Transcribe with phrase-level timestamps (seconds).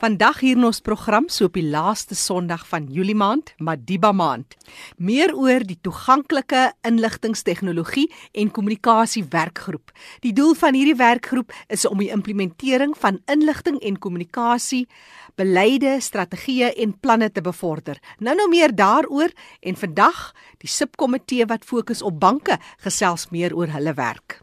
[0.00, 4.54] Vandag hier in ons program so op die laaste Sondag van Julie maand, Madiba maand.
[4.96, 9.92] Meer oor die toeganklike inligtingstegnologie en kommunikasie werkgroep.
[10.24, 14.86] Die doel van hierdie werkgroep is om die implementering van inligting en kommunikasie
[15.36, 18.00] beleide, strategieë en planne te bevorder.
[18.24, 20.30] Nou nou meer daaroor en vandag
[20.64, 24.40] die subkomitee wat fokus op banke gesels meer oor hulle werk.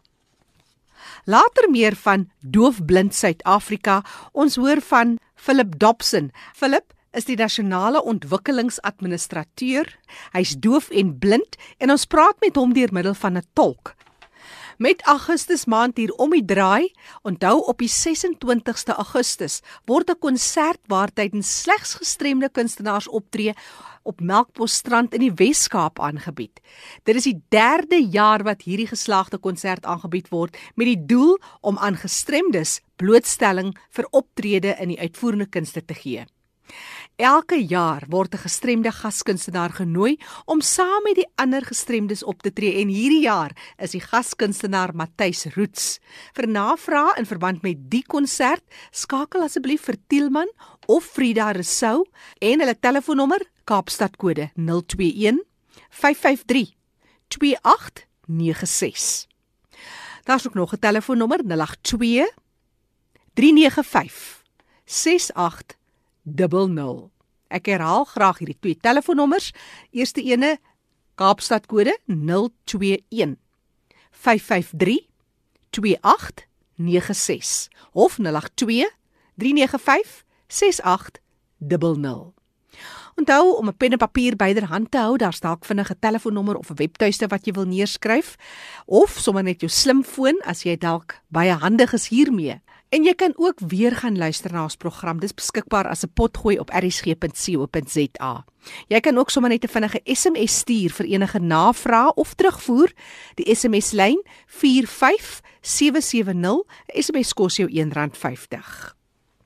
[1.25, 4.03] Later meer van Doofblind Suid-Afrika.
[4.31, 6.31] Ons hoor van Philip Dobson.
[6.53, 9.87] Philip is die nasionale ontwikkelingsadministrateur.
[10.33, 13.95] Hy's doof en blind en ons praat met hom deur middel van 'n tolk.
[14.77, 16.91] Met Augustus maand hier om die draai,
[17.25, 23.53] onthou op die 26ste Augustus word 'n konsert waar tydens slegs gestremde kunstenaars optree
[24.03, 26.61] op Melkbosstrand in die Wes-Kaap aangebied.
[27.03, 31.77] Dit is die 3de jaar wat hierdie geslaagde konsert aangebied word met die doel om
[31.77, 36.25] aan gestremdes blootstelling vir optrede in die uitvoerende kunste te gee.
[37.17, 42.53] Elke jaar word 'n gestremde gaskunstenaar genooi om saam met die ander gestremdes op te
[42.53, 45.99] tree en hierdie jaar is die gaskunstenaar Matthys Roots.
[46.33, 50.51] Vir navrae in verband met die konsert, skakel asseblief vir Tielman
[50.85, 52.05] of Frida Resou
[52.39, 55.41] en hulle telefoonnommer Kaapstad kode 021
[55.89, 56.75] 553
[57.27, 59.25] 2896.
[60.23, 62.29] Daar's ook nog 'n telefoonnommer 082
[63.33, 64.43] 395
[64.85, 65.76] 68
[66.35, 67.09] 00.
[67.47, 69.53] Ek herhaal graag hierdie twee telefoonnommers.
[69.91, 70.57] Eerste ene
[71.17, 73.37] Kaapstad kode 021
[74.11, 75.07] 553
[75.69, 78.91] 2896 of 082
[79.37, 82.33] 395 6800.
[83.17, 86.75] Onthou om 'n pen en papier byderhand te hou, daar's dalk vinnige telefoonnommer of 'n
[86.75, 88.35] webtuiste wat jy wil neerskryf
[88.85, 92.61] of sommer net jou slimfoon as jy dalk baie handig is hiermee.
[92.89, 95.19] En jy kan ook weer gaan luister na ons program.
[95.19, 98.45] Dis beskikbaar as 'n potgooi op erisg.co.za.
[98.87, 102.91] Jy kan ook sommer net 'n vinnige SMS stuur vir enige navrae of terugvoer.
[103.35, 106.63] Die SMS lyn 45770.
[106.87, 108.95] SMS kos jou R1.50.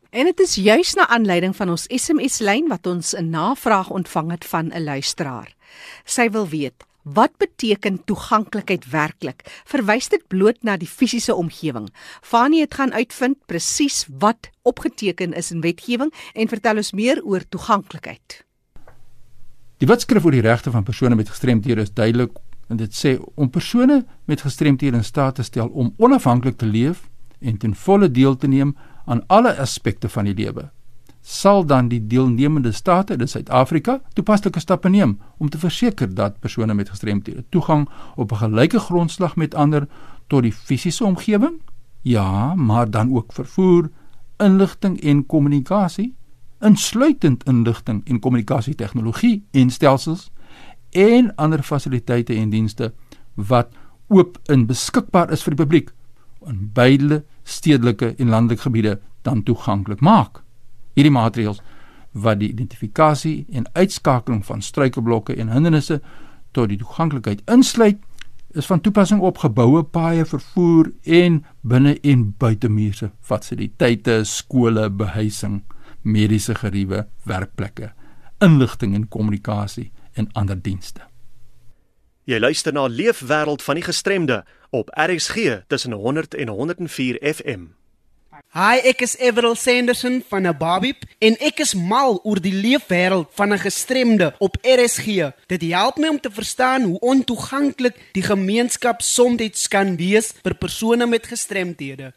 [0.09, 4.31] En dit is juis na aanleiding van ons SMS lyn wat ons 'n navraag ontvang
[4.31, 5.56] het van 'n luisteraar.
[6.06, 9.41] Sy wil weet Wat beteken toeganklikheid werklik?
[9.66, 11.88] Verwys dit bloot na die fisiese omgewing?
[12.22, 17.41] Fanie het gaan uitvind presies wat opgeteken is in wetgewing en vertel ons meer oor
[17.50, 18.45] toeganklikheid.
[19.81, 22.38] Die wetskrif oor die regte van persone met gestremthede is duidelik
[22.69, 27.09] en dit sê om persone met gestremthede in staat te stel om onafhanklik te leef
[27.40, 28.75] en ten volle deel te neem
[29.06, 30.69] aan alle aspekte van die lewe
[31.22, 36.74] sal dan die deelnemende state in Suid-Afrika toepaslike stappe neem om te verseker dat persone
[36.74, 39.88] met gestremthede toegang op 'n gelyke grondslag met ander
[40.28, 41.62] tot die fisiese omgewing,
[42.02, 43.90] ja, maar dan ook vervoer,
[44.38, 46.16] inligting en kommunikasie,
[46.59, 50.32] insluitend inligting en kommunikasie tegnologie en stelsels
[50.90, 52.94] en ander fasiliteite en dienste
[53.36, 53.70] wat
[54.08, 55.92] oop en beskikbaar is vir die publiek
[56.48, 60.42] in beide stedelike en landelike gebiede dan toeganklik maak.
[60.94, 61.62] Hierdie maatreëls
[62.12, 66.02] wat die identifikasie en uitskakeling van struikelblokke en hindernisse
[66.52, 68.02] tot die toeganklikheid insluit,
[68.52, 75.62] is van toepassing op geboue, paaie, vervoer en binne en buitemuurse fasiliteite, skole, behuising,
[76.02, 77.94] mediese geriewe, werkplekke,
[78.44, 81.06] inligting en kommunikasie en ander dienste.
[82.28, 87.72] Jy luister na Leefwêreld van die Gestremde op RXG tussen 100 en 104 FM.
[88.52, 93.53] Hi, ek is Everal Sanderson van Ababib en ek is mal oor die leefwêreld van
[93.53, 95.31] 'n gestremde op RSG.
[95.47, 101.06] Dit help my om te verstaan hoe ontoeganklik die gemeenskap soms kan wees vir persone
[101.06, 102.13] met gestremthede.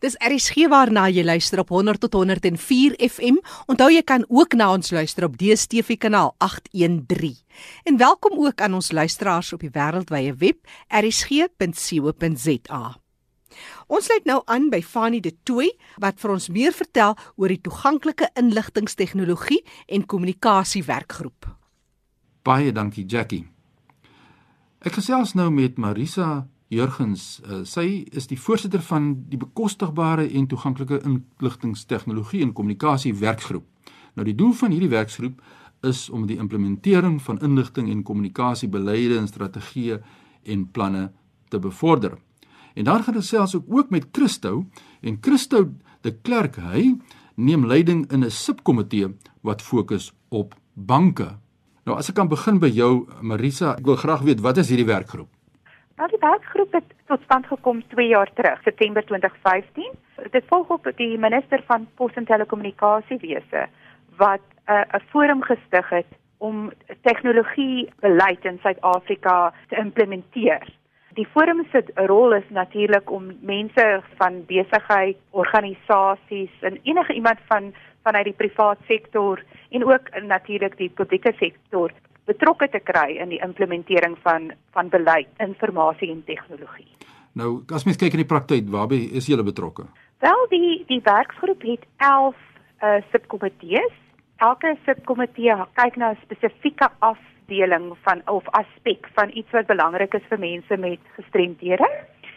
[0.00, 3.36] Dis RSG waarna jy luister op 100 tot 104 FM.
[3.66, 7.36] Onthou jy kan ook na ons luister op DStv kanaal 813.
[7.84, 10.56] En welkom ook aan ons luisteraars op die wêreldwye web
[10.88, 12.84] rsg.co.za.
[13.86, 15.70] Ons sluit nou aan by Fanie De Tooy
[16.02, 21.50] wat vir ons meer vertel oor die toeganklike inligtingstegnologie en kommunikasie werkgroep.
[22.44, 23.46] Baie dankie Jackie.
[24.84, 27.40] Ek gesels nou met Marisa Jurgens.
[27.44, 33.64] Uh, sy is die voorsitter van die bekostigbare en toeganklike inligtingstegnologie en kommunikasie werkgroep.
[34.14, 35.40] Nou die doel van hierdie werkgroep
[35.84, 39.98] is om die implementering van inligting en kommunikasie beleide en strategieë
[40.52, 41.10] en planne
[41.48, 42.18] te bevorder.
[42.74, 44.64] En daar gaan gesels ook, ook met Christo
[45.00, 45.68] en Christo
[46.00, 46.94] de Klerk hy
[47.34, 49.06] neem leiding in 'n subkomitee
[49.40, 51.28] wat fokus op banke.
[51.84, 54.86] Nou as ek kan begin by jou Marisa, ek wil graag weet wat is hierdie
[54.86, 55.28] werkgroep?
[55.96, 59.92] Nou die werkgroep het tot stand gekom 2 jaar terug, September 2015.
[60.30, 63.66] Dit volg op die minister van Pos en Telekommunikasiewese
[64.16, 66.06] wat 'n uh, forum gestig het
[66.38, 66.72] om
[67.02, 70.68] tegnologie beleid in Suid-Afrika te implementeer.
[71.14, 73.84] Die forum se rol is natuurlik om mense
[74.18, 77.70] van besigheid, organisasies en enige iemand van
[78.02, 81.92] vanuit die privaat sektor en ook natuurlik die publieke sektor
[82.26, 86.90] betrokke te kry in die implementering van van beleid, informasie en tegnologie.
[87.38, 89.86] Nou, as mens kyk in die praktyk, waarby is julle betrokke?
[90.24, 92.34] Wel, die die werksgroep het 11
[92.82, 93.94] uh subkomitees.
[94.42, 100.28] Elke subkomitee kyk na 'n spesifieke afdeling van of aspek van iets wat belangrik is
[100.28, 101.88] vir mense met gestremdhede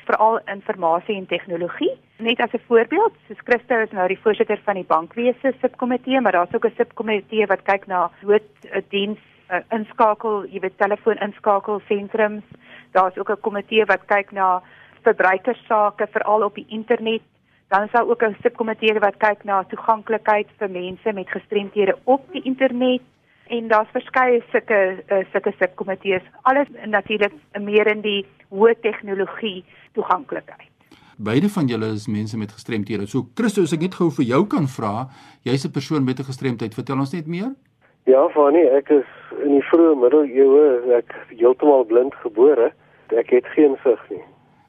[0.08, 1.94] veral informasie en tegnologie.
[2.18, 6.32] Net as 'n voorbeeld, soos Christo is nou die voorsitter van die bankwese subkomitee, maar
[6.32, 9.20] daar's ook 'n subkomitee wat kyk na nooddiens
[9.52, 12.44] uh, inskakel, jy weet telefoon inskakel sentrums.
[12.92, 14.62] Daar's ook 'n komitee wat kyk na
[15.02, 17.22] verbruikersake veral op die internet.
[17.68, 22.32] Dan is daar ook 'n subkomitee wat kyk na toeganklikheid vir mense met gestremthede op
[22.32, 23.02] die internet
[23.50, 24.80] en daar's verskeie sulke
[25.12, 26.24] uh, sulke subkomitees.
[26.42, 30.70] Alles natuurlik meer in die hoë tegnologie toeganklikheid.
[31.18, 33.08] Beide van julle is mense met gestremthede.
[33.08, 35.08] So Christus, ek net gou vir jou kan vra,
[35.44, 36.74] jy's 'n persoon met 'n gestremdheid.
[36.74, 37.56] Vertel ons net meer.
[38.06, 39.10] Ja, Fanny, ek is
[39.44, 42.72] in die vroeë middeleeue ek heeltemal blind gebore.
[43.12, 44.24] Ek het geen sig nie.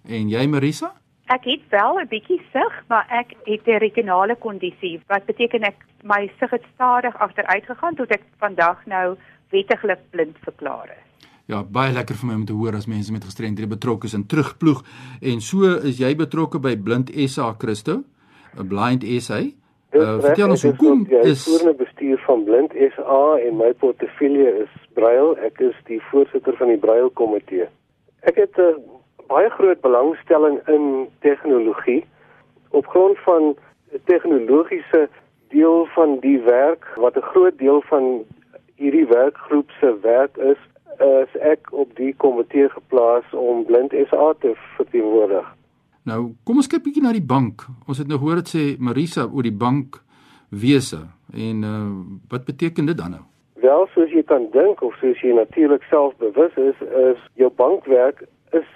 [0.09, 0.93] En jy Marisa?
[1.29, 5.77] Ek het wel 'n bietjie sig, maar ek het 'n retinale kondisie wat beteken ek
[6.03, 9.17] my sig het stadig agteruit gegaan tot ek vandag nou
[9.51, 11.29] wettiglik blind verklaar is.
[11.47, 14.27] Ja, baie lekker vir my om te hoor as mense met gestremdhede betrokke is en
[14.27, 14.83] terugploeg.
[15.21, 18.03] En so is jy betrokke by Blind SA Christo,
[18.59, 19.41] 'n Blind SA.
[19.91, 25.37] Uh, vertel ons hoekom is voorne bestuur van Blind SA en my portefeulje is Braille.
[25.41, 27.69] Ek is die voorsitter van die Braille komitee.
[28.21, 28.99] Ek het 'n uh,
[29.29, 32.05] baie groot belangstelling in tegnologie
[32.71, 33.57] op grond van
[34.05, 35.09] tegnologiese
[35.49, 38.25] deel van die werk wat 'n groot deel van
[38.75, 40.61] hierdie werkgroep se werk is
[40.99, 45.47] is ek op die komitee geplaas om Blind SA te verteenwoordig.
[46.03, 47.67] Nou, kom ons kyk bietjie na die bank.
[47.87, 50.03] Ons het nou gehoor dit sê Marisa oor die bank
[50.49, 51.01] wese
[51.33, 51.91] en uh,
[52.29, 53.25] wat beteken dit dan nou?
[53.63, 58.25] Wel, soos jy kan dink of soos jy natuurlik self bewus is, is jou bankwerk
[58.51, 58.69] is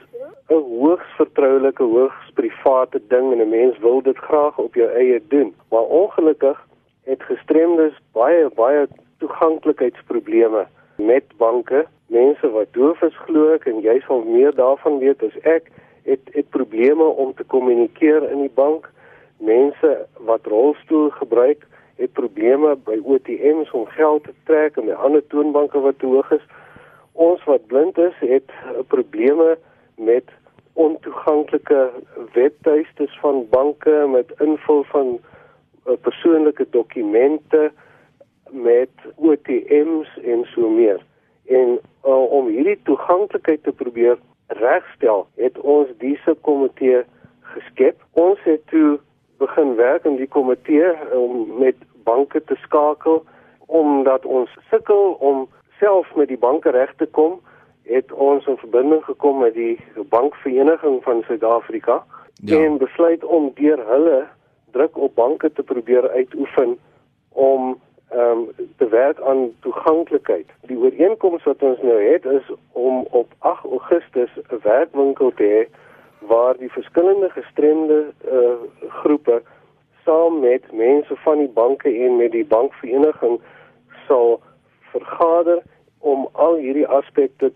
[0.49, 5.23] 'n hoogs vertroulike, hoogs private ding en 'n mens wil dit graag op jou eie
[5.29, 5.55] doen.
[5.71, 6.67] Maar ongelukkig
[7.05, 8.89] het gestremdes baie baie
[9.19, 10.67] toeganklikheidsprobleme
[10.97, 11.87] met banke.
[12.07, 15.71] Mense wat doof is glo ek en jy sal meer daarvan weet as ek
[16.03, 18.91] het het probleme om te kommunikeer in die bank.
[19.39, 21.67] Mense wat rolstoel gebruik
[21.97, 26.31] het probleme by ATMs om geld te trek en by ander toonbanke wat te hoog
[26.31, 26.47] is
[27.13, 28.51] ons wat blind is het
[28.89, 29.59] probleme
[29.97, 30.25] met
[30.73, 31.91] ontoeganklike
[32.33, 37.73] webtuistes van banke met invul van uh, persoonlike dokumente
[38.51, 41.01] met ATMs en so meer
[41.47, 47.03] en uh, om hierdie toeganklikheid te probeer regstel, het ons diese komitee
[47.55, 48.01] geskep.
[48.13, 48.99] Ons het toe
[49.43, 53.23] begin werk in die komitee om met banke te skakel
[53.67, 55.47] omdat ons sukkel om
[55.83, 57.41] self met die banke reg te kom,
[57.91, 59.79] het ons in verbinding gekom met die
[60.15, 62.59] bankvereniging van Suid-Afrika ja.
[62.59, 64.21] en besluit om deur hulle
[64.71, 66.79] druk op banke te probeer uitoefen
[67.29, 67.75] om
[68.13, 70.49] ehm um, te werk aan toeganklikheid.
[70.69, 75.63] Die ooreenkoms wat ons nou het is om op 8 Augustus 'n werkwinkel te hê
[76.29, 78.55] waar die verskillende gestremde uh,
[78.89, 79.43] groepe
[80.05, 83.41] saam met mense van die banke en met die bankvereniging
[84.07, 84.41] sal
[84.93, 85.63] vergader
[85.99, 87.53] om al hierdie aspekte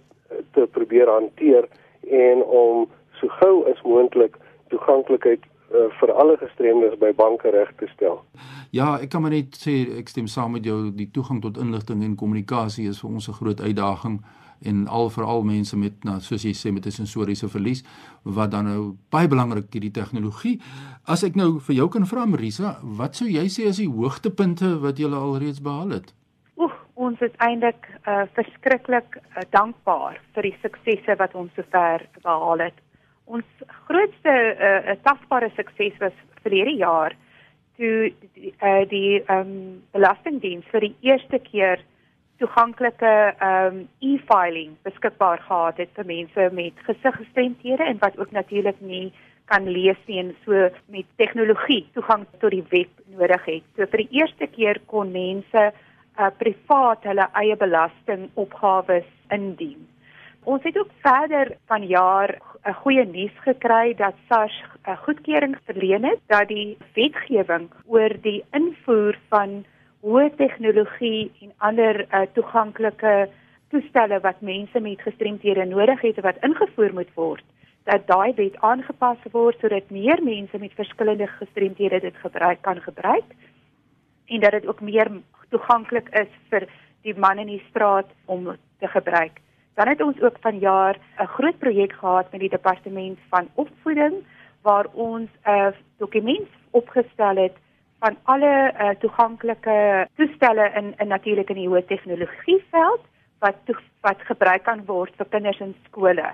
[0.54, 1.68] te probeer hanteer
[2.10, 2.86] en om
[3.20, 4.36] so gou as moontlik
[4.70, 8.20] toeganklikheid uh, vir alle gestremdes by banke reg te stel.
[8.74, 12.04] Ja, ek kan maar net sê ek stem saam met jou, die toegang tot inligting
[12.04, 14.20] en kommunikasie is vir ons 'n groot uitdaging
[14.62, 17.84] en al veral mense met nou soos jy sê met 'n sensoriese verlies
[18.22, 20.60] wat dan nou baie belangrik hierdie tegnologie.
[21.04, 24.80] As ek nou vir jou kan vra Marisa, wat sou jy sê as die hoogtepunte
[24.80, 26.14] wat jy al reeds behaal het?
[27.06, 32.80] Ons is eintlik uh, verskriklik uh, dankbaar vir die suksesse wat ons sover behaal het.
[33.26, 37.14] Ons grootste uh, tasbare sukses was verlede jaar
[37.76, 41.82] toe die uh, die um, belastingdiens vir die eerste keer
[42.40, 43.12] toeganklike
[43.44, 49.08] um, e-filing beskikbaar gehad het vir mense met gesiggestremthede en wat ook natuurlik nie
[49.52, 53.66] kan lees nie en so met tegnologie toegang tot die web nodig het.
[53.76, 55.70] So vir die eerste keer kon mense
[56.18, 59.86] uh, privaat hulle eie belastingopgawes indien.
[60.46, 66.20] Ons het ook verder vanjaar 'n goeie nuus gekry dat SARS 'n goedkeuring verleen het
[66.26, 69.64] dat die wetgewing oor die invoer van
[70.02, 73.28] hoë tegnologie en ander uh, toeganklike
[73.70, 77.44] toestelle wat mense met gestremthede nodig het wat ingevoer moet word
[77.86, 83.34] dat daai wet aangepas word sodat meer mense met verskillende gestremthede dit gebruik kan gebruik
[84.26, 85.10] en dat dit ook meer
[85.50, 86.66] toeganklik is vir
[87.02, 89.40] die man in die straat om te gebruik.
[89.76, 94.14] Dan het ons ook vanjaar 'n groot projek gehad met die departement van opvoeding
[94.62, 97.56] waar ons 'n dokument opgestel het
[97.98, 103.04] van alle uh, toeganklike toestelle in in natuurlik in die hoë tegnologie veld
[103.38, 103.56] wat
[104.00, 106.28] wat gebruik kan word vir kinders in skole.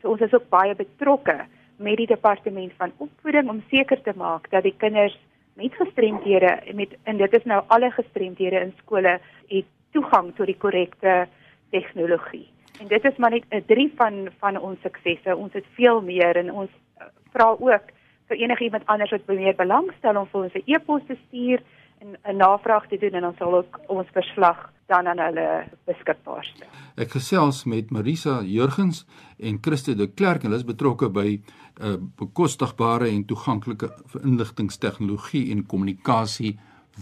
[0.00, 1.44] So ons is ook baie betrokke
[1.76, 5.18] met die departement van opvoeding om seker te maak dat die kinders
[5.54, 10.58] met gestremdhede met en dit is nou alle gestremdhede in skole het toegang tot die
[10.58, 11.26] korrekte
[11.70, 12.48] tegnologie.
[12.80, 15.36] En dit is maar net 'n drie van van ons suksesse.
[15.36, 17.86] Ons het veel meer en ons uh, vra ook
[18.28, 21.62] vir enigiemand anders wat meer belangstel om vir ons 'n e-pos te stuur
[22.00, 26.44] en 'n navraag te doen en ons sal ook ons verslag dan aan hulle beskikbaar
[26.44, 26.68] stel.
[26.96, 29.06] Ek gesels met Marisa Jurgens
[29.38, 30.42] en Christe de Klerk.
[30.42, 31.40] Hulle is betrokke by
[31.80, 33.90] uh, eh, bekostigbare en toeganklike
[34.22, 36.58] inligtingstegnologie en kommunikasie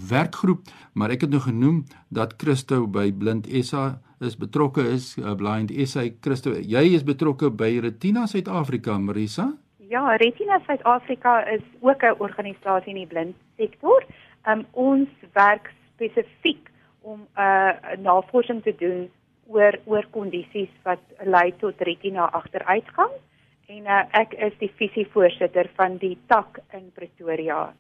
[0.09, 5.35] werkgroep, maar ek het nou genoem dat Christo by Blind SA is betrokke is uh,
[5.37, 9.51] Blind SA Christo jy is betrokke by Retina Suid-Afrika Marisa?
[9.93, 14.05] Ja Retina Suid-Afrika is ook 'n organisasie in die blind sektor.
[14.49, 19.11] Um, ons werk spesifiek om 'n uh, navorsing te doen
[19.47, 23.13] oor oor kondisies wat lei tot retina agteruitgang
[23.73, 27.71] en uh, ek is die visievoorsitter van die tak in Pretoria.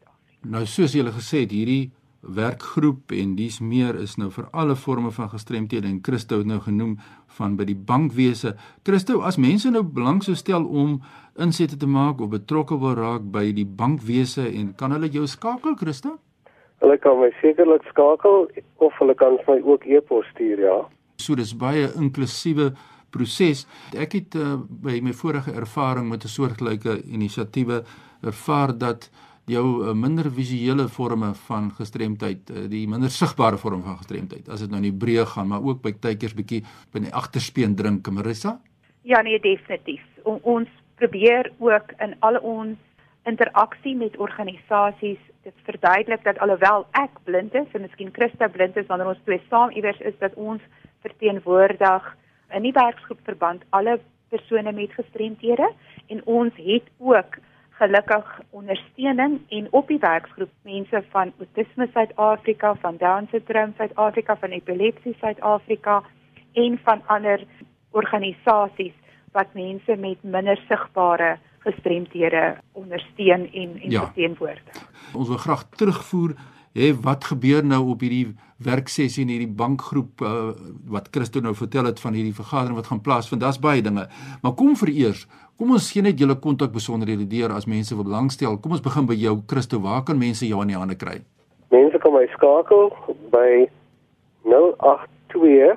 [0.48, 5.10] Nou soos julle gesê het hierdie werkgroep en dis meer is nou vir alle forme
[5.14, 6.94] van gestremthede en Christo het nou genoem
[7.36, 8.54] van by die bankwese.
[8.86, 11.00] Christo, as mense nou belang sou stel om
[11.42, 15.74] insette te maak of betrokke wil raak by die bankwese en kan hulle jou skakel,
[15.80, 16.16] Christo?
[16.82, 18.48] Hulle kan my sekerlik skakel
[18.82, 20.78] of hulle kan my ook e-pos stuur, ja.
[21.18, 22.72] So dis baie inklusiewe
[23.12, 23.66] proses.
[23.92, 27.82] Ek het uh, by my vorige ervaring met 'n soortgelyke inisiatiewe
[28.22, 29.10] ervaar dat
[29.46, 34.60] jou uh, minder visuele forme van gestremdheid, uh, die minder sigbare vorm van gestremdheid, as
[34.60, 38.08] dit nou in die breë gaan, maar ook by tydjies bietjie by die agterspeen drink,
[38.10, 38.60] Marissa?
[39.02, 40.02] Ja, nee, definitief.
[40.22, 42.78] O, ons probeer ook in al ons
[43.26, 48.86] interaksie met organisasies dit verduidelik dat alhoewel ek blind is en miskien Christa blind is
[48.86, 50.62] wanneer ons twee saam iewers is dat ons
[51.02, 52.10] verteenwoordig
[52.54, 55.72] in die werksgroep verband alle persone met gestremthede
[56.06, 57.38] en ons het ook
[57.82, 64.50] gelukkig ondersteuning en op die werksgroep mense van Autisme Suid-Afrika, van Down Syndrome Suid-Afrika, van
[64.50, 66.02] Epilepsie Suid-Afrika
[66.52, 67.44] en van ander
[67.90, 68.94] organisasies
[69.32, 74.04] wat mense met minder sigbare gestremthede ondersteun en en ja.
[74.04, 74.88] verteenwoordig.
[75.14, 76.34] Ons wil graag terugvoer
[76.74, 80.52] hê wat gebeur nou op hierdie werksessie in hierdie bankgroep uh,
[80.92, 83.42] wat Christo nou vertel het van hierdie vergadering wat gaan plaasvind.
[83.42, 84.06] Daar's baie dinge.
[84.42, 85.26] Maar kom vir eers,
[85.58, 88.58] kom ons gee net julle kontak besonderhede deur as mense wil belangstel.
[88.62, 89.82] Kom ons begin by jou Christo.
[89.84, 91.20] Waar kan mense jou aan die hande kry?
[91.74, 92.92] Mense kan my skakel
[93.32, 93.66] by
[94.48, 95.76] 082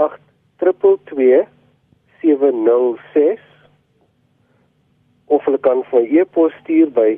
[0.00, 1.46] 822
[2.20, 3.40] 706
[5.30, 7.10] of hulle kan vir e-pos stuur by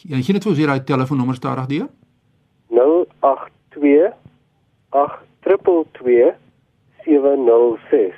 [0.06, 1.88] Ja, gee net vir ons hier daai telefoonnommer stadig deur.
[2.70, 4.13] 082
[4.89, 6.34] 822
[7.06, 8.15] 706.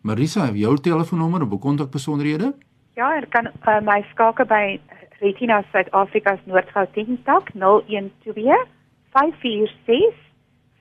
[0.00, 2.52] Marisa, het jy jou telefoonnommer of kontak besonderhede?
[2.94, 4.78] Ja, ek kan uh, my skakel by
[5.20, 8.68] Retina Suid-Afrika se Noord-Gauteng tak 012
[9.14, 10.14] 546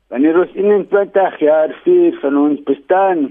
[0.08, 3.26] Wanneer ons 21 jaar vier van ons bestaan,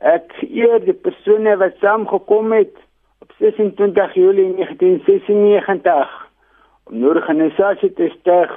[0.00, 2.72] ek eer die persone wat saamgekom het
[3.20, 6.14] op 26 Julie 1996
[6.88, 8.56] om 'n organisasie te stig.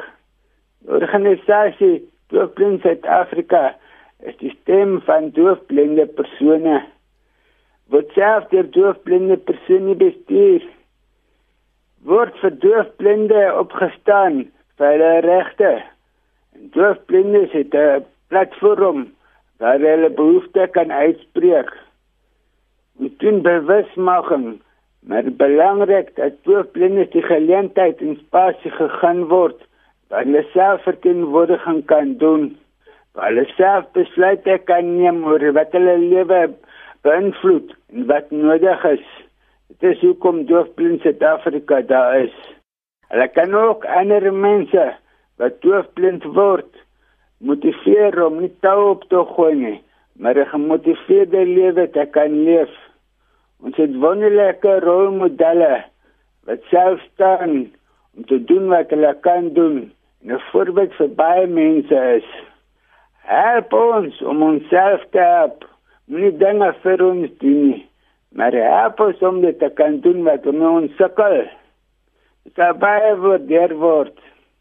[0.80, 3.76] Die organisasie Doofblind Suid-Afrika
[4.24, 6.86] is die stem van doofblinde persone.
[7.92, 10.64] Wat self deur doofblinde persone bestuur
[12.08, 14.46] word vir doofblinde opgestaan
[14.80, 15.72] vir hulle regte.
[16.56, 19.08] En doofblindes het 'n platform
[19.60, 21.70] waar hulle behoeftes kan uitspreek.
[23.00, 24.62] Ons doen bewusmaking,
[25.00, 29.60] maar belangrik dat doofblindes die geleentheid en spasie gegaan word
[30.08, 32.58] waar hulle selfverteenwoordiging kan doen,
[33.12, 36.42] waar hulle self besluite kan neem oor wat hulle lewe
[37.02, 39.27] beïnvloed en wat nodig is.
[39.68, 42.36] Dit is hoekom doofblind Suid-Afrika daar is.
[43.12, 44.86] Hulle kan ook ander mense
[45.36, 46.78] wat doofblind word
[47.44, 49.80] motiveer om nie tou op te gooi nie,
[50.16, 52.74] maar 'n gemotiveerde lewe te kan leef.
[53.60, 55.84] Ons het wonderlike rolmodelle
[56.46, 57.72] wat self staan
[58.16, 62.30] om te doen wat hulle kan doen en 'n voorbeeld vir baie mense is.
[63.28, 65.68] Help ons om onsself te help.
[66.06, 67.88] Moenie dinge vir ons doen nie,
[68.38, 71.40] maar help ons om dit te kan doen wat ons sukkel.
[72.56, 74.14] Baie waardeer word.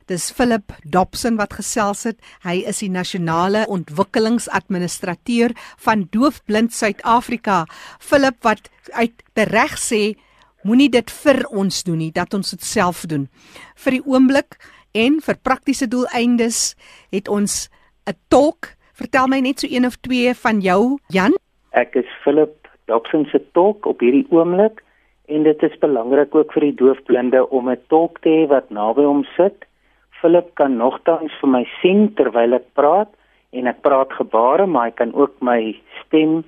[0.09, 2.17] Dis Philip Dobson wat gesels het.
[2.47, 7.65] Hy is die nasionale ontwikkelingsadministrateur van Doofblind Suid-Afrika.
[8.01, 10.03] Philip wat uit reg sê
[10.67, 13.29] moenie dit vir ons doen nie, dat ons dit self doen.
[13.77, 14.57] Vir die oomblik
[14.97, 16.77] en vir praktiese doeleindes
[17.13, 17.69] het ons
[18.09, 18.73] 'n tolk.
[18.95, 21.35] Vertel my net so een of twee van jou, Jan.
[21.73, 24.83] Ek is Philip Dobson se tolk op hierdie oomblik
[25.27, 29.03] en dit is belangrik ook vir die doofblinde om 'n tolk te hê wat naby
[29.03, 29.67] hom sit.
[30.21, 33.11] Philip kan nogtans vir my sien terwyl ek praat
[33.53, 36.45] en ek praat gebare, maar hy kan ook my stem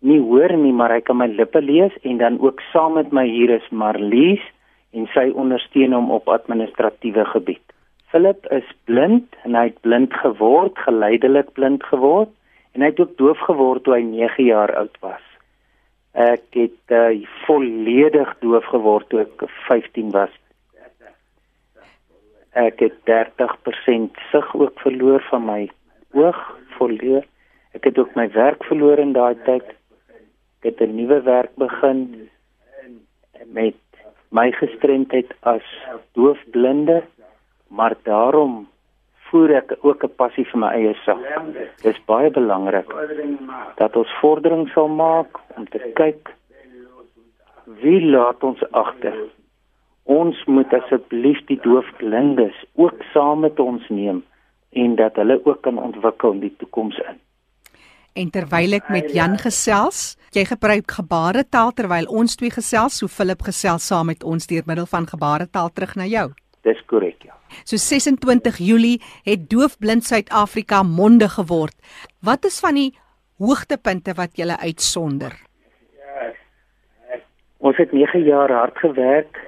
[0.00, 3.26] nie hoor nie, maar hy kan my lippe lees en dan ook saam met my
[3.26, 4.44] hier is Marlies
[4.92, 7.64] en sy ondersteun hom op administratiewe gebied.
[8.10, 12.32] Philip is blind en hy het blind geword, geleidelik blind geword
[12.72, 15.27] en hy het ook doof geword toe hy 9 jaar oud was.
[16.12, 20.32] Ek het uh, volledig doof geword toe ek 15 was.
[22.56, 25.60] Ek het 30% sig ook verloor van my
[26.16, 26.38] oog
[26.78, 27.26] volledig.
[27.76, 29.66] Ek het ook my werk verloor in daai tyd.
[30.58, 32.30] Ek het 'n nuwe werk begin
[33.46, 33.76] met
[34.30, 35.64] my gestremdheid as
[36.12, 37.02] doofblinde,
[37.68, 38.68] maar daarom
[39.30, 41.18] voer ek ook 'n passie vir my eie sak.
[41.82, 42.88] Dis baie belangrik
[43.76, 46.34] dat ons vordering sal maak om te kyk
[47.82, 49.16] wie laat ons agter.
[50.04, 54.24] Ons moet asseblief die doofblindes ook saam met ons neem
[54.72, 57.20] en dat hulle ook kan ontwikkel in die toekoms in.
[58.18, 63.44] En terwyl ek met Jan gesels, jy gebruik gebaretaal terwyl ons twee gesels, so Philip
[63.46, 66.32] gesels saam met ons deur middel van gebaretaal terug na jou.
[66.66, 67.36] Dis korrek, ja.
[67.64, 71.76] So 26 Julie het Doofblind Suid-Afrika monde geword.
[72.20, 72.90] Wat is van die
[73.38, 75.36] hoogtepunte wat jy uitsonder?
[77.58, 79.38] Ons het 9 jaar hard gewerk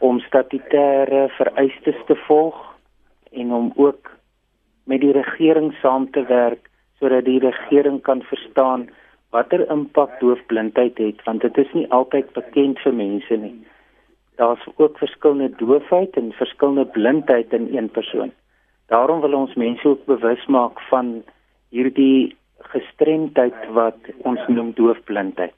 [0.00, 2.56] om statutêre vereistes te volg
[3.32, 4.10] en om ook
[4.84, 8.88] met die regering saam te werk sodat die regering kan verstaan
[9.34, 13.58] watter impak doofblindheid het want dit is nie altyd bekend vir mense nie.
[14.40, 18.32] Daar's ook verskillende doofheid en verskillende blindheid in een persoon.
[18.88, 21.22] Daarom wil ons mense ook bewus maak van
[21.68, 22.36] hierdie
[22.72, 25.54] gestremdheid wat ons noem doofblindheid.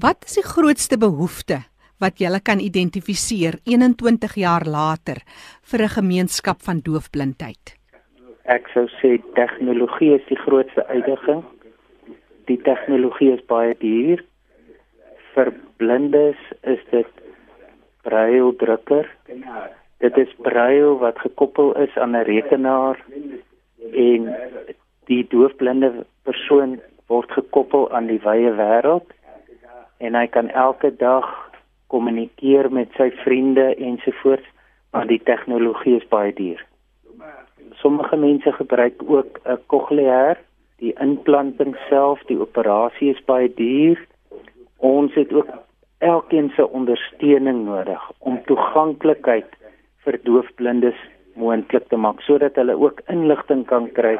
[0.00, 1.60] Wat is die grootste behoefte
[2.00, 5.20] wat jy kan identifiseer 21 jaar later
[5.70, 7.76] vir 'n gemeenskap van doofblindheid?
[8.44, 11.44] Ek sou sê tegnologie is die grootste uitdaging.
[12.46, 14.24] Die tegnologie is baie duur.
[15.34, 17.06] Vir blindes is dit
[18.02, 19.08] braille drukker.
[20.00, 23.04] Dit is braille wat gekoppel is aan 'n rekenaar
[23.92, 24.34] en
[25.06, 29.08] die doofblinde persoon word gekoppel aan die wye wêreld
[29.98, 31.26] en hy kan elke dag
[31.86, 34.46] kommunikeer met sy vriende ensovoorts
[34.90, 36.62] maar die tegnologie is baie duur.
[37.82, 40.38] Sommige mense gebruik ook 'n cochleair,
[40.78, 43.98] die implanting self, die operasie is baie duur.
[44.80, 45.48] Ons het ook
[45.98, 49.48] elkeen se ondersteuning nodig om toeganklikheid
[50.04, 51.00] vir doofblindes
[51.36, 54.16] moontlik te maak sodat hulle ook inligting kan kry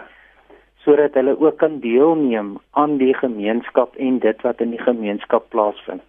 [0.84, 6.04] sodat hulle ook kan deelneem aan die gemeenskap en dit wat in die gemeenskap plaasvind.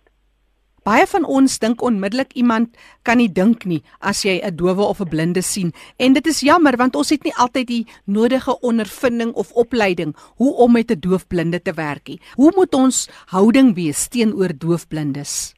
[0.82, 5.02] Baie van ons dink onmiddellik iemand kan nie dink nie as jy 'n dowe of
[5.02, 9.34] 'n blinde sien en dit is jammer want ons het nie altyd die nodige ondervinding
[9.34, 12.20] of opleiding hoe om met 'n doofblinde te werk nie.
[12.36, 15.54] Hoe moet ons houding wees teenoor doofblindes?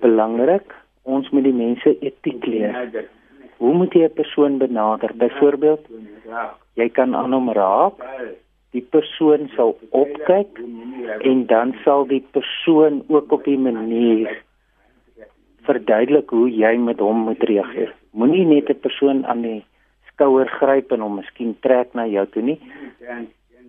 [0.00, 3.08] Belangrik, ons moet die mense etiek leer.
[3.58, 5.10] Hoe moet jy 'n persoon benader?
[5.14, 5.86] Byvoorbeeld,
[6.74, 7.98] jy kan aan hom raak.
[8.70, 10.60] Die persoon sal opkyk
[11.26, 14.42] en dan sal die persoon ook op 'n manier
[15.66, 17.94] verduidelik hoe jy met hom moet reageer.
[18.10, 19.64] Moenie net 'n persoon aan die
[20.12, 22.60] skouer gryp en hom miskien trek na jou toe nie.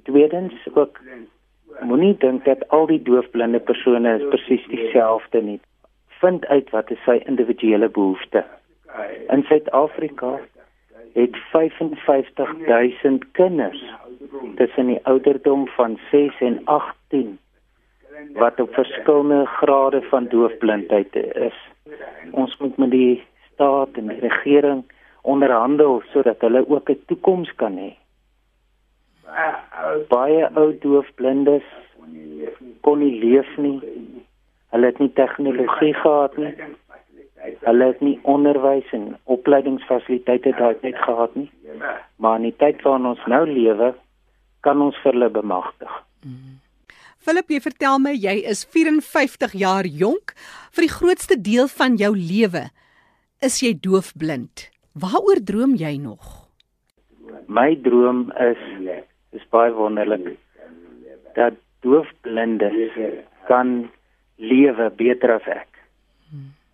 [0.04, 1.00] Tweedens ook
[1.82, 5.60] moenie dink dat al die doofblinde persone is presies dieselfde nie.
[6.08, 8.46] Vind uit wat is sy individuele behoeftes.
[9.30, 10.40] In Suid-Afrika
[11.14, 13.84] het 55000 kinders
[14.56, 17.39] tussen die ouderdom van 6 en 18
[18.34, 21.58] wat op verskillende grade van doofblindheid is.
[22.32, 24.84] Ons moet met die staat en die regering
[25.22, 27.91] onderhandel sodat hulle ook 'n toekoms kan hê.
[30.08, 31.63] Baie ou doofblindes
[32.82, 33.80] kon nie leef nie.
[34.70, 36.54] Hulle het nie tegnologie gehad nie.
[37.60, 41.52] Hulle het nie onderwys en opleidingsfasiliteite daai tyd gehad nie.
[42.15, 43.94] Maar in die tyd waarin ons nou lewe,
[44.65, 45.91] kan ons vir hulle bemagtig.
[47.21, 50.34] Philip, jy vertel my jy is 54 jaar jonk.
[50.74, 52.69] Vir die grootste deel van jou lewe
[53.41, 54.69] is jy doofblind.
[54.93, 56.47] Waaroor droom jy nog?
[57.47, 58.62] My droom is
[59.32, 60.34] is baie wonderlik
[61.36, 62.97] dat doofblindes
[63.47, 63.89] kan
[64.38, 65.71] lewe beter as ek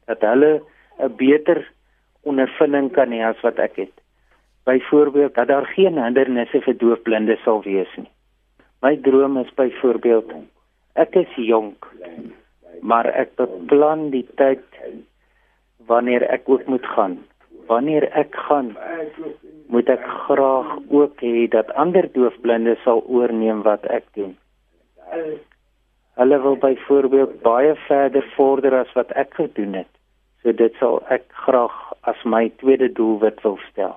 [0.08, 0.64] dat hulle
[1.00, 1.60] 'n beter
[2.24, 3.96] ondervinding kan hê as wat ek het.
[4.68, 8.10] Byvoorbeeld dat daar geen hindernisse vir doofblindes sal wees nie.
[8.84, 10.34] My droom is byvoorbeeld
[11.00, 11.86] ek is jonk,
[12.82, 14.66] maar ek beplan die tyd
[15.88, 17.16] wanneer ek ook moet gaan.
[17.72, 18.74] Wanneer ek gaan,
[19.72, 24.36] moet ek graag ook hê dat ander doofblindes sal oorneem wat ek doen.
[26.20, 29.92] Hulle wil byvoorbeeld baie verder vorder as wat ek gedoen het.
[30.44, 31.80] So dit sal ek graag
[32.12, 33.96] as my tweede doelwit wil stel.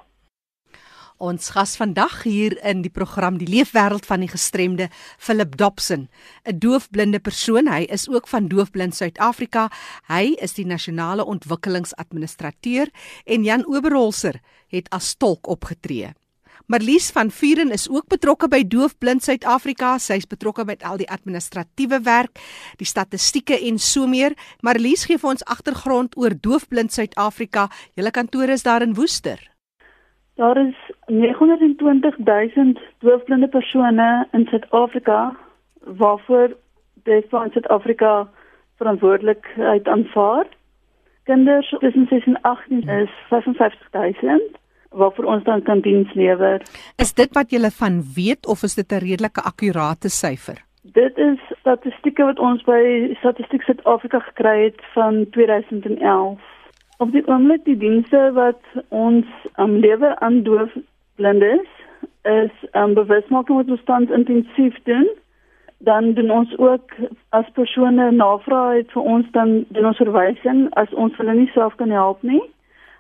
[1.21, 4.87] Ons gas vandag hier in die program Die Leefwêreld van die Gestremde,
[5.21, 6.09] Philip Dobson,
[6.49, 7.69] 'n doofblinde persoon.
[7.69, 9.69] Hy is ook van Doofblind Suid-Afrika.
[10.09, 12.89] Hy is die nasionale ontwikkelingsadministrateur
[13.27, 16.15] en Jan Oberholzer het as tolk opgetree.
[16.67, 19.99] Marlies van Vuren is ook betrokke by Doofblind Suid-Afrika.
[19.99, 22.41] Sy's betrokke met al die administratiewe werk,
[22.77, 24.33] die statistieke en so meer.
[24.63, 27.69] Marlies gee vir ons agtergrond oor Doofblind Suid-Afrika.
[27.95, 29.51] Julle kantoor is daar in Woester.
[30.41, 30.77] Daar is
[31.07, 32.17] 920
[32.55, 35.37] 000 doofblinde persone in Suid-Afrika
[35.81, 36.57] waarvoor
[37.03, 38.29] Doofblind Suid-Afrika
[38.77, 40.47] verantwoordelikheid aanvaar.
[41.25, 44.41] Kinders tussen 6 en 18 is 55 000
[44.91, 46.63] waarvoor ons dan kan diens lewer.
[46.97, 50.65] Is dit wat julle van weet of is dit 'n redelike akkurate syfer?
[50.83, 56.41] Dit is statistieke wat ons by Statistiek Suid-Afrika gekry het van 2011.
[57.01, 61.69] Op die oomblik die dienste wat ons am um, lewe aan doofblindes
[62.29, 65.09] is um, bewusmaking wat ons tans intensief doen.
[65.79, 66.93] Dan doen ons ook
[67.29, 71.75] as persone navraag het vir ons dan doen ons verwysing as ons hulle nie self
[71.81, 72.43] kan help nie.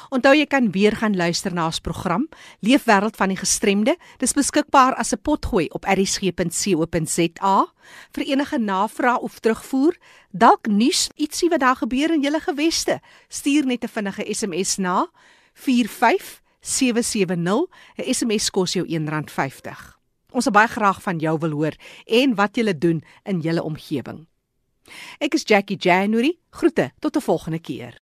[0.09, 3.97] Onthou jy kan weer gaan luister na ons program Leefwêreld van die Gestremde.
[4.17, 7.73] Dis beskikbaar as 'n potgooi op erisg.co.za.
[8.11, 9.97] Vir enige navrae of terugvoer,
[10.31, 15.07] dalk nuus ietsie wat daar gebeur in julle geweste, stuur net 'n vinnige SMS na
[15.53, 17.67] 45770.
[17.97, 19.99] 'n SMS kos jou R1.50.
[20.31, 21.73] Ons sal baie graag van jou wil hoor
[22.05, 24.27] en wat jy doen in julle omgewing.
[25.19, 26.37] Ek is Jackie January.
[26.49, 28.01] Groete tot 'n volgende keer.